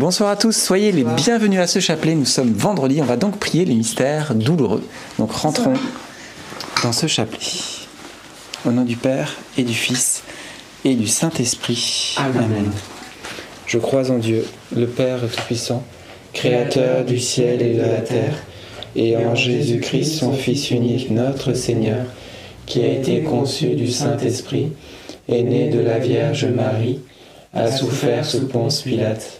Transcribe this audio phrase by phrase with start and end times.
[0.00, 2.14] Bonsoir à tous, soyez les bienvenus à ce chapelet.
[2.14, 4.82] Nous sommes vendredi, on va donc prier les mystères douloureux.
[5.18, 5.74] Donc rentrons
[6.82, 7.38] dans ce chapelet.
[8.64, 10.22] Au nom du Père et du Fils
[10.86, 12.14] et du Saint-Esprit.
[12.16, 12.72] Amen.
[13.66, 15.84] Je crois en Dieu, le Père Tout-Puissant,
[16.32, 18.36] Créateur du ciel et de la terre,
[18.96, 22.06] et en Jésus-Christ, son Fils unique, notre Seigneur,
[22.64, 24.72] qui a été conçu du Saint-Esprit,
[25.28, 27.00] est né de la Vierge Marie,
[27.52, 29.39] a souffert sous Ponce Pilate,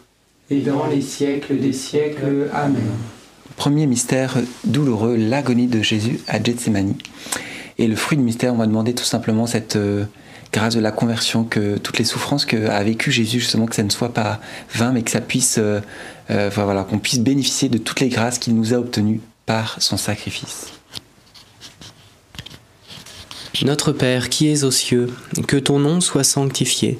[0.51, 2.49] et dans les siècles des siècles.
[2.53, 2.81] Amen.
[3.55, 6.95] Premier mystère douloureux, l'agonie de Jésus à Gethsemane.
[7.77, 10.05] Et le fruit du mystère, on va demander tout simplement cette euh,
[10.51, 13.89] grâce de la conversion, que toutes les souffrances qu'a vécu Jésus, justement, que ça ne
[13.89, 14.41] soit pas
[14.75, 15.79] vain, mais que ça puisse, euh,
[16.29, 19.81] euh, enfin, voilà, qu'on puisse bénéficier de toutes les grâces qu'il nous a obtenues par
[19.81, 20.67] son sacrifice.
[23.63, 25.13] Notre Père qui es aux cieux,
[25.47, 26.99] que ton nom soit sanctifié,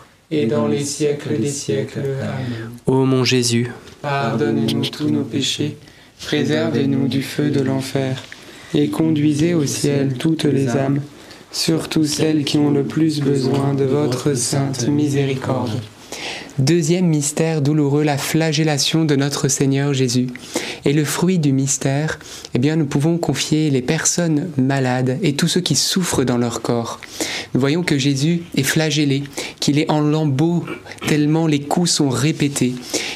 [0.31, 1.99] et dans les siècles des siècles.
[2.21, 2.71] Amen.
[2.85, 3.69] Ô mon Jésus,
[4.01, 5.77] Pardonnez-nous tous nos péchés,
[6.25, 8.23] préservez-nous du feu de l'enfer,
[8.73, 11.01] et conduisez au ciel toutes les âmes,
[11.51, 15.79] surtout celles qui ont le plus besoin de votre sainte miséricorde.
[16.59, 20.27] Deuxième mystère douloureux, la flagellation de notre Seigneur Jésus.
[20.83, 22.19] Et le fruit du mystère,
[22.53, 26.61] eh bien, nous pouvons confier les personnes malades et tous ceux qui souffrent dans leur
[26.61, 26.99] corps.
[27.53, 29.23] Nous voyons que Jésus est flagellé,
[29.59, 30.65] qu'il est en lambeaux
[31.07, 32.73] tellement les coups sont répétés.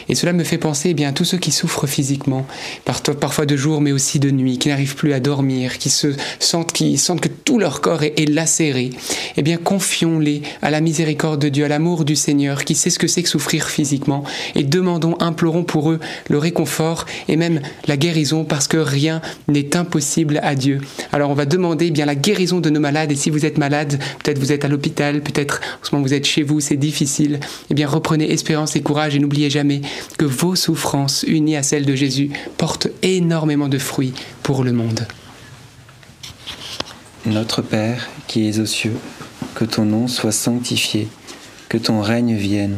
[0.08, 2.46] Et cela me fait penser eh bien, à tous ceux qui souffrent physiquement,
[2.86, 6.14] par- parfois de jour mais aussi de nuit, qui n'arrivent plus à dormir, qui se
[6.40, 8.92] sentent, qui sentent que tout leur corps est, est lacéré.
[9.36, 13.00] Eh bien, confions-les à la miséricorde de Dieu, à l'amour du Seigneur, qui sait ce
[13.00, 14.24] que c'est souffrir physiquement,
[14.56, 16.00] et demandons, implorons pour eux
[16.30, 20.82] le réconfort et même la guérison, parce que rien n'est impossible à Dieu.
[21.12, 23.58] Alors, on va demander eh bien la guérison de nos malades, et si vous êtes
[23.58, 26.78] malade, peut-être vous êtes à l'hôpital, peut-être en ce moment vous êtes chez vous, c'est
[26.78, 27.40] difficile.
[27.70, 29.82] Eh bien, reprenez espérance et courage, et n'oubliez jamais
[30.18, 34.14] que vos souffrances, unies à celles de Jésus, portent énormément de fruits
[34.44, 35.08] pour le monde.
[37.26, 38.96] Notre Père qui es aux cieux,
[39.56, 41.08] que ton nom soit sanctifié,
[41.70, 42.78] que ton règne vienne,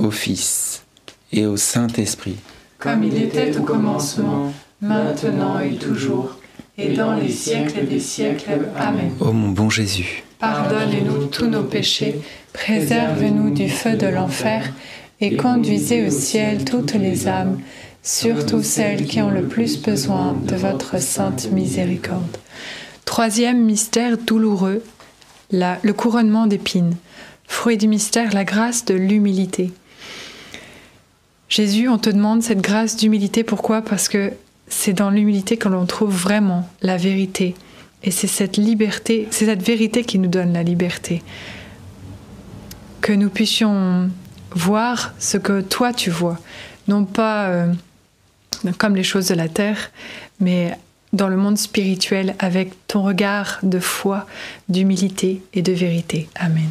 [0.00, 0.82] au Fils
[1.32, 2.36] et au Saint-Esprit,
[2.78, 6.36] Comme il était au commencement, maintenant et toujours,
[6.78, 8.60] et dans les siècles des siècles.
[8.76, 9.12] Amen.
[9.20, 10.24] ô mon bon Jésus.
[10.38, 12.16] Pardonne-nous tous nos péchés,
[12.54, 14.72] préserve-nous du feu de l'enfer,
[15.20, 17.60] et conduisez au ciel toutes les âmes,
[18.02, 22.38] surtout celles qui ont le plus besoin de votre sainte miséricorde.
[23.04, 24.82] Troisième mystère douloureux,
[25.50, 26.94] la- le couronnement d'épines.
[27.46, 29.72] Fruit du mystère, la grâce de l'humilité.
[31.50, 33.42] Jésus, on te demande cette grâce d'humilité.
[33.42, 33.82] Pourquoi?
[33.82, 34.32] Parce que
[34.68, 37.56] c'est dans l'humilité que l'on trouve vraiment la vérité.
[38.04, 41.22] Et c'est cette liberté, c'est cette vérité qui nous donne la liberté.
[43.00, 44.08] Que nous puissions
[44.52, 46.38] voir ce que toi tu vois.
[46.86, 47.72] Non pas euh,
[48.78, 49.90] comme les choses de la terre,
[50.38, 50.78] mais
[51.12, 54.26] dans le monde spirituel avec ton regard de foi,
[54.68, 56.28] d'humilité et de vérité.
[56.36, 56.70] Amen.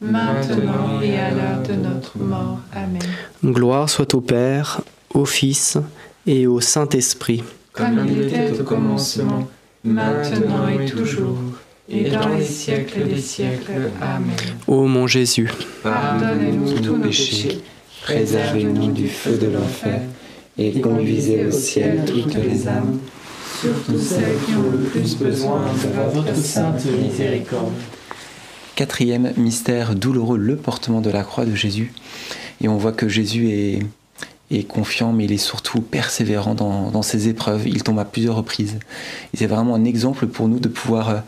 [0.00, 2.58] maintenant et à l'heure de notre mort.
[2.72, 3.02] Amen.
[3.44, 4.80] Gloire soit au Père,
[5.14, 5.78] au Fils
[6.26, 7.42] et au Saint-Esprit.
[7.72, 9.48] Comme il était au commencement,
[9.84, 11.38] maintenant et toujours,
[11.88, 13.90] et dans les siècles des siècles.
[14.00, 14.34] Amen.
[14.66, 15.50] Ô mon Jésus,
[15.82, 17.62] Pardonnez-nous tous nos péchés,
[18.02, 20.00] préservez-nous du feu de l'enfer,
[20.58, 22.98] et conduisez au ciel toutes les âmes,
[23.60, 27.72] surtout celles qui ont le plus besoin de votre sainte miséricorde.
[28.76, 31.94] Quatrième mystère douloureux, le portement de la croix de Jésus.
[32.60, 33.48] Et on voit que Jésus
[34.50, 37.66] est, confiant, mais il est surtout persévérant dans, dans ses épreuves.
[37.66, 38.78] Il tombe à plusieurs reprises.
[39.32, 41.18] Et c'est vraiment un exemple pour nous de pouvoir euh,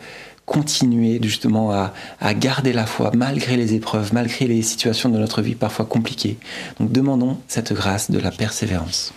[0.45, 5.41] continuer justement à, à garder la foi malgré les épreuves, malgré les situations de notre
[5.41, 6.37] vie parfois compliquées.
[6.79, 9.11] Donc demandons cette grâce de la persévérance.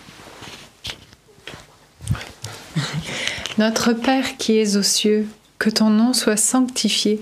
[3.59, 5.27] Notre Père qui es aux cieux,
[5.59, 7.21] que ton nom soit sanctifié,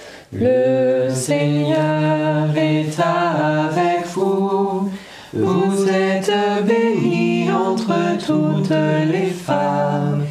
[0.33, 4.89] Le Seigneur est avec vous.
[5.33, 6.31] Vous êtes
[6.65, 7.93] bénie entre
[8.25, 10.25] toutes les femmes.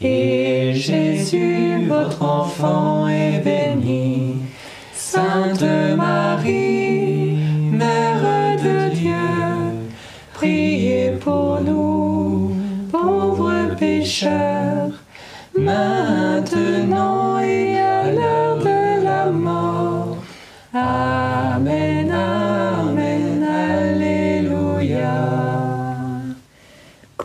[0.00, 4.36] Et Jésus, votre enfant, est béni.
[4.92, 5.64] Sainte
[5.96, 7.38] Marie,
[7.72, 9.14] Mère de Dieu,
[10.34, 12.52] priez pour nous,
[12.92, 14.90] pauvres pécheurs,
[15.58, 17.15] maintenant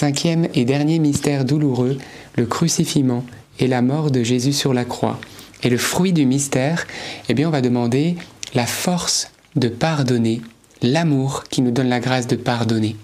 [0.00, 1.98] Cinquième et dernier mystère douloureux,
[2.36, 3.24] le crucifixion
[3.58, 5.18] et la mort de Jésus sur la croix.
[5.64, 6.86] Et le fruit du mystère,
[7.28, 8.14] eh bien, on va demander
[8.54, 10.40] la force de pardonner,
[10.82, 12.94] l'amour qui nous donne la grâce de pardonner.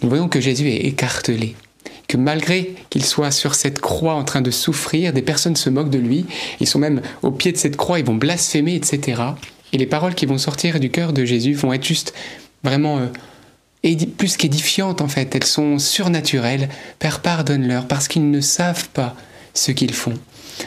[0.00, 1.54] Nous voyons que Jésus est écartelé,
[2.08, 5.90] que malgré qu'il soit sur cette croix en train de souffrir, des personnes se moquent
[5.90, 6.24] de lui,
[6.60, 9.20] ils sont même au pied de cette croix, ils vont blasphémer, etc.
[9.74, 12.14] Et les paroles qui vont sortir du cœur de Jésus vont être juste
[12.64, 13.06] vraiment euh,
[13.94, 16.68] plus qu'édifiantes en fait, elles sont surnaturelles.
[16.98, 19.14] Père, pardonne-leur parce qu'ils ne savent pas
[19.54, 20.14] ce qu'ils font.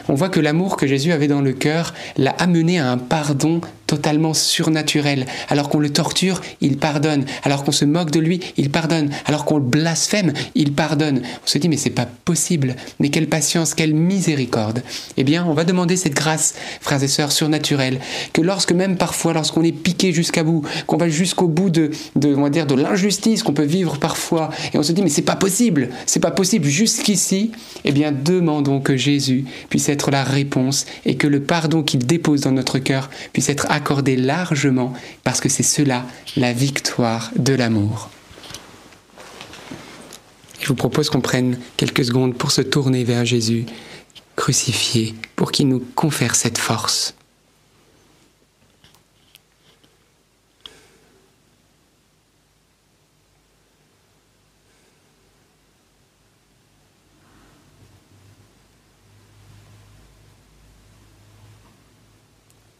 [0.08, 3.60] On voit que l'amour que Jésus avait dans le cœur l'a amené à un pardon
[3.90, 5.26] totalement surnaturel.
[5.48, 7.24] Alors qu'on le torture, il pardonne.
[7.42, 9.10] Alors qu'on se moque de lui, il pardonne.
[9.26, 11.22] Alors qu'on le blasphème, il pardonne.
[11.42, 12.76] On se dit mais c'est pas possible.
[13.00, 14.84] Mais quelle patience, quelle miséricorde.
[15.16, 17.98] Eh bien, on va demander cette grâce, frères et sœurs, surnaturelle,
[18.32, 22.48] que lorsque même parfois, lorsqu'on est piqué jusqu'à bout, qu'on va jusqu'au bout de, de,
[22.48, 25.88] dire, de l'injustice qu'on peut vivre parfois, et on se dit mais c'est pas possible,
[26.06, 27.50] c'est pas possible jusqu'ici.
[27.84, 32.42] Eh bien, demandons que Jésus puisse être la réponse et que le pardon qu'il dépose
[32.42, 34.92] dans notre cœur puisse être accordé largement,
[35.24, 36.04] parce que c'est cela
[36.36, 38.10] la victoire de l'amour.
[40.60, 43.64] Je vous propose qu'on prenne quelques secondes pour se tourner vers Jésus
[44.36, 47.14] crucifié, pour qu'il nous confère cette force.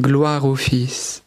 [0.00, 1.22] gloire au Fils,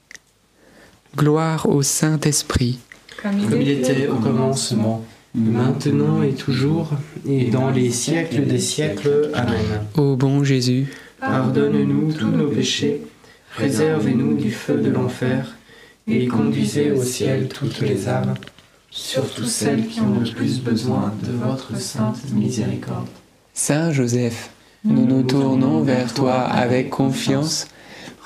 [1.15, 2.79] gloire au Saint-Esprit,
[3.21, 6.91] Comme Comme il était au commencement, maintenant et toujours,
[7.27, 9.31] et dans les siècles des siècles.
[9.33, 9.85] Amen.
[9.95, 10.87] ô bon Jésus,
[11.19, 13.01] Pardonne-nous tous nos péchés,
[13.55, 15.55] préservez-nous du feu de l'enfer,
[16.07, 18.35] et conduisez au ciel toutes les âmes,
[18.91, 23.07] surtout celles qui ont le plus besoin de votre sainte miséricorde.
[23.53, 24.51] Saint Joseph,
[24.83, 27.67] nous nous tournons vers toi avec confiance.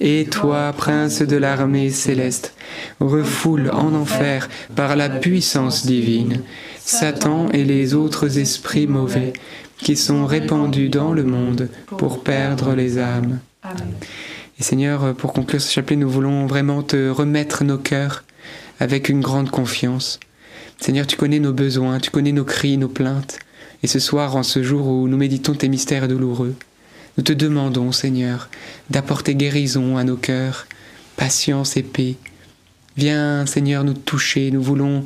[0.00, 2.54] Et toi, prince de l'armée céleste,
[3.00, 6.42] refoule en enfer par la puissance divine
[6.78, 9.34] Satan et les autres esprits mauvais
[9.76, 13.40] qui sont répandus dans le monde pour perdre les âmes.
[14.58, 18.24] Et Seigneur, pour conclure ce chapelet, nous voulons vraiment te remettre nos cœurs
[18.78, 20.18] avec une grande confiance.
[20.78, 23.38] Seigneur, tu connais nos besoins, tu connais nos cris, nos plaintes.
[23.82, 26.54] Et ce soir, en ce jour où nous méditons tes mystères douloureux,
[27.16, 28.48] nous te demandons, Seigneur,
[28.88, 30.66] d'apporter guérison à nos cœurs,
[31.16, 32.16] patience et paix.
[32.96, 35.04] Viens, Seigneur, nous toucher, nous voulons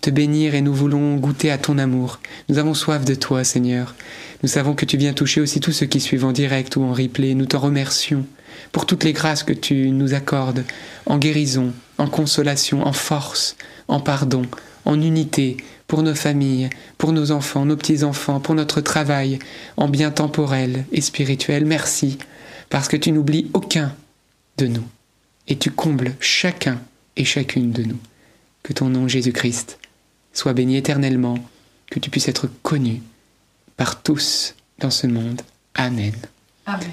[0.00, 2.20] te bénir et nous voulons goûter à ton amour.
[2.48, 3.94] Nous avons soif de toi, Seigneur.
[4.42, 6.92] Nous savons que tu viens toucher aussi tous ceux qui suivent en direct ou en
[6.92, 7.34] replay.
[7.34, 8.24] Nous t'en remercions
[8.72, 10.64] pour toutes les grâces que tu nous accordes,
[11.06, 13.56] en guérison, en consolation, en force,
[13.88, 14.42] en pardon,
[14.84, 19.38] en unité, pour nos familles, pour nos enfants, nos petits-enfants, pour notre travail,
[19.76, 21.64] en bien temporel et spirituel.
[21.64, 22.18] Merci,
[22.70, 23.94] parce que tu n'oublies aucun
[24.58, 24.84] de nous,
[25.48, 26.80] et tu combles chacun
[27.16, 27.98] et chacune de nous.
[28.62, 29.78] Que ton nom, Jésus-Christ,
[30.32, 31.38] soit béni éternellement,
[31.90, 33.02] que tu puisses être connu
[33.76, 35.42] par tous dans ce monde.
[35.74, 36.14] Amen.
[36.66, 36.88] Amen.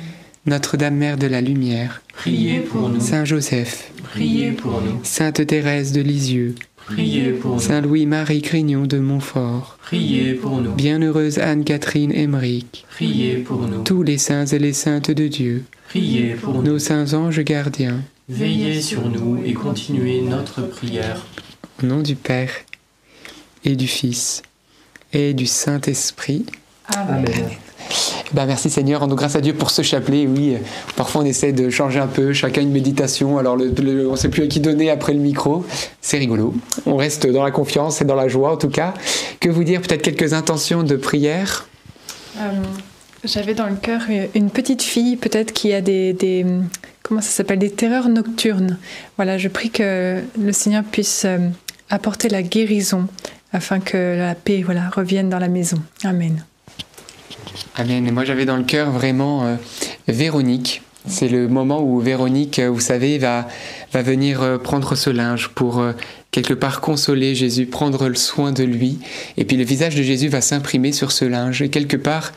[0.45, 2.99] Notre-Dame Mère de la Lumière, Priez pour nous.
[2.99, 4.99] Saint Joseph, Priez pour nous.
[5.03, 7.60] Sainte Thérèse de Lisieux, Priez pour nous.
[7.62, 10.74] Saint Louis-Marie Crignon de Montfort, Priez pour nous.
[10.74, 13.84] Bienheureuse Anne-Catherine Emmerich, Priez pour nous.
[13.84, 16.63] tous les saints et les saintes de Dieu, Priez pour nous.
[16.63, 21.26] nos saints anges gardiens, Veillez sur nous et continuez notre prière.
[21.82, 22.52] au nom du Père
[23.65, 24.41] et du Fils
[25.13, 26.46] et du Saint-Esprit.
[26.88, 27.26] Amen.
[28.34, 30.26] Ben merci Seigneur, rendons grâce à Dieu pour ce chapelet.
[30.26, 30.58] Oui, euh,
[30.96, 33.38] parfois on essaie de changer un peu, chacun une méditation.
[33.38, 35.63] Alors on ne sait plus à qui donner après le micro.
[36.02, 36.56] C'est rigolo.
[36.88, 38.96] On reste dans la confiance et dans la joie en tout cas.
[39.39, 39.82] Que vous dire?
[39.82, 41.67] Peut-être quelques intentions de prière?
[42.39, 42.63] Euh,
[43.24, 44.02] J'avais dans le cœur
[44.34, 46.46] une petite fille, peut-être qui a des,
[47.04, 48.80] comment ça s'appelle, des terreurs nocturnes.
[49.17, 51.38] Voilà, je prie que le Seigneur puisse euh,
[51.91, 53.08] apporter la guérison
[53.52, 55.78] afin que la paix, voilà, revienne dans la maison.
[56.04, 56.43] Amen.
[57.76, 58.08] Amen.
[58.08, 59.56] Et moi, j'avais dans le cœur vraiment euh,
[60.08, 60.82] Véronique.
[61.06, 63.48] C'est le moment où Véronique, euh, vous savez, va,
[63.92, 65.84] va venir euh, prendre ce linge pour
[66.32, 69.00] quelque part consoler Jésus, prendre le soin de lui.
[69.38, 71.62] Et puis le visage de Jésus va s'imprimer sur ce linge.
[71.62, 72.32] Et quelque part,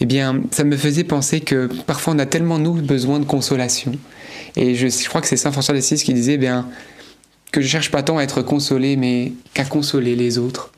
[0.00, 3.92] eh bien, ça me faisait penser que parfois on a tellement, nous, besoin de consolation.
[4.56, 6.68] Et je, je crois que c'est Saint François d'Assise qui disait, eh bien,
[7.52, 10.72] que je cherche pas tant à être consolé, mais qu'à consoler les autres.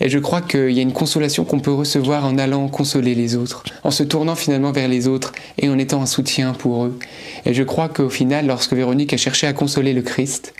[0.00, 3.36] Et je crois qu'il y a une consolation qu'on peut recevoir en allant consoler les
[3.36, 6.98] autres, en se tournant finalement vers les autres et en étant un soutien pour eux.
[7.44, 10.54] Et je crois qu'au final, lorsque Véronique a cherché à consoler le Christ,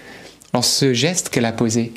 [0.52, 1.92] en ce geste qu'elle a posé,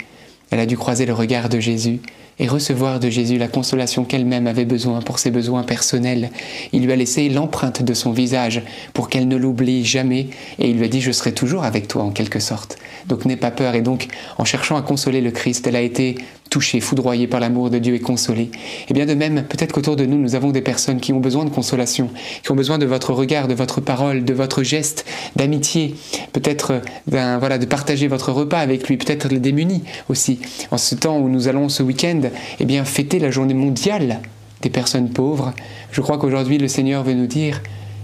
[0.52, 2.00] elle a dû croiser le regard de Jésus
[2.39, 6.32] et recevoir de Jésus la consolation qu'elle-même avait besoin pour ses besoins personnels.
[6.72, 10.78] Il lui a laissé l'empreinte de son visage pour qu'elle ne l'oublie jamais et il
[10.78, 12.78] lui a dit je serai toujours avec toi en quelque sorte.
[13.08, 16.15] Donc n'aie pas peur et donc en cherchant à consoler le Christ, elle a été
[16.50, 18.50] touchée, foudroyée par l'amour de Dieu et consolée.
[18.90, 21.46] Et bien de même, peut-être qu'autour de nous, nous avons des personnes qui ont besoin
[21.46, 22.10] de consolation,
[22.44, 25.96] qui ont besoin de votre regard, de votre parole, de votre geste, d'amitié,
[26.34, 30.40] peut-être d'un voilà de partager votre repas avec lui, peut-être les démunis aussi.
[30.72, 32.22] En ce temps où nous allons ce week-end,
[32.60, 34.20] eh bien fêter la journée mondiale
[34.62, 35.54] des personnes pauvres,
[35.92, 37.62] je crois qu'aujourd'hui le Seigneur veut nous dire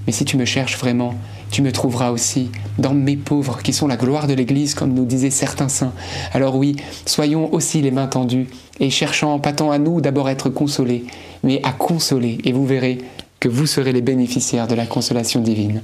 [0.08, 1.16] mais si tu me cherches vraiment,
[1.56, 5.06] tu me trouveras aussi dans mes pauvres, qui sont la gloire de l'Église, comme nous
[5.06, 5.94] disaient certains saints.
[6.34, 8.48] Alors oui, soyons aussi les mains tendues,
[8.82, 11.06] et cherchant pas tant à nous d'abord être consolés,
[11.46, 12.98] mais à consoler, et vous verrez
[13.39, 15.82] que vous serez les bénéficiaires de la consolation divine.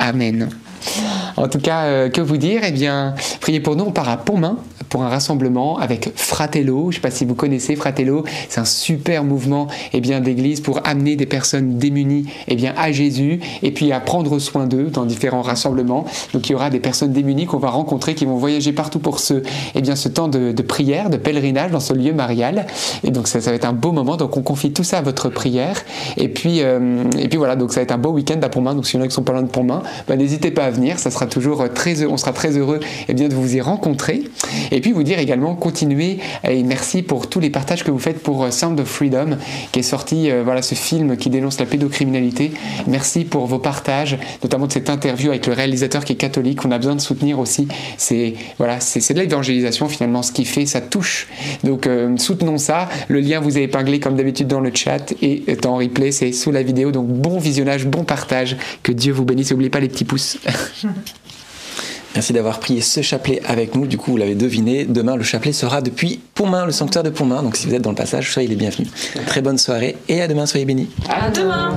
[0.00, 0.48] Amen.
[1.36, 2.62] En tout cas, euh, que vous dire?
[2.64, 3.84] Eh bien, priez pour nous.
[3.84, 6.84] On part à Pontmain pour un rassemblement avec Fratello.
[6.84, 8.24] Je ne sais pas si vous connaissez Fratello.
[8.48, 12.92] C'est un super mouvement eh bien d'église pour amener des personnes démunies eh bien à
[12.92, 16.04] Jésus et puis à prendre soin d'eux dans différents rassemblements.
[16.32, 19.18] Donc il y aura des personnes démunies qu'on va rencontrer qui vont voyager partout pour
[19.18, 19.42] ce
[19.74, 22.66] eh bien ce temps de, prière, de pèlerinage dans ce lieu marial.
[23.04, 24.16] Et donc ça, ça, va être un beau moment.
[24.16, 25.82] Donc on confie tout ça à votre prière.
[26.16, 27.56] Et puis euh, et puis voilà.
[27.56, 28.74] Donc ça va être un beau week-end à Pontmain.
[28.74, 30.70] Donc s'il y en a qui sont pas loin de Pontmain, ben, n'hésitez pas à
[30.96, 34.22] Ça sera toujours très, on sera très heureux eh bien, de vous y rencontrer.
[34.70, 38.22] Et puis vous dire également, continuez et merci pour tous les partages que vous faites
[38.22, 39.38] pour Sound of Freedom,
[39.72, 42.52] qui est sorti, euh, voilà, ce film qui dénonce la pédocriminalité.
[42.86, 46.64] Merci pour vos partages, notamment de cette interview avec le réalisateur qui est catholique.
[46.64, 47.68] On a besoin de soutenir aussi.
[47.96, 51.28] C'est voilà, de l'évangélisation finalement, ce qui fait, ça touche.
[51.64, 52.88] Donc euh, soutenons ça.
[53.08, 56.52] Le lien vous est épinglé comme d'habitude dans le chat et en replay, c'est sous
[56.52, 56.90] la vidéo.
[56.92, 58.56] Donc bon visionnage, bon partage.
[58.82, 59.50] Que Dieu vous bénisse.
[59.50, 60.38] N'oubliez pas les petits pouces.
[62.14, 63.86] Merci d'avoir prié ce chapelet avec nous.
[63.86, 67.42] Du coup, vous l'avez deviné, demain, le chapelet sera depuis Pontmain, le sanctuaire de Pontmain.
[67.42, 68.88] Donc, si vous êtes dans le passage, soyez les bienvenus.
[69.26, 70.88] Très bonne soirée et à demain, soyez bénis.
[71.10, 71.76] À demain.